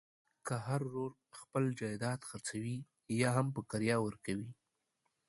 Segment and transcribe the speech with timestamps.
[0.45, 2.77] که هر ورور خپل جایداد خرڅوي
[3.21, 4.49] یاهم په کرایه ورکوي.